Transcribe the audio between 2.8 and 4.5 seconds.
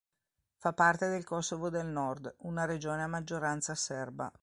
a maggioranza serba.